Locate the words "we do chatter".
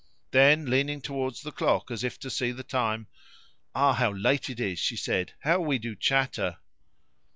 5.59-6.57